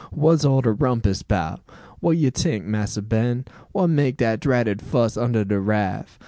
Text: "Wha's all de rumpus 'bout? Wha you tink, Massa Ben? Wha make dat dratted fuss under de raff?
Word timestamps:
"Wha's 0.11 0.43
all 0.43 0.61
de 0.61 0.71
rumpus 0.71 1.21
'bout? 1.21 1.59
Wha 2.01 2.09
you 2.09 2.31
tink, 2.31 2.63
Massa 2.65 3.03
Ben? 3.03 3.45
Wha 3.71 3.85
make 3.85 4.17
dat 4.17 4.39
dratted 4.39 4.81
fuss 4.81 5.15
under 5.15 5.45
de 5.45 5.59
raff? 5.59 6.19